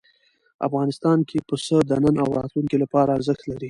[0.67, 3.59] افغانستان کې پسه د نن او راتلونکي لپاره ارزښت لري.